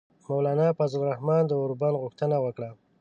[0.27, 2.69] مولانا فضل الرحمان د اوربند غوښتنه وکړه.